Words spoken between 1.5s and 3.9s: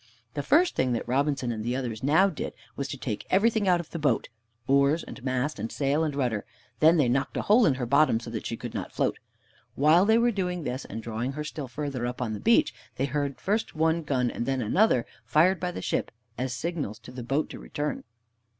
and the others now did was to take everything out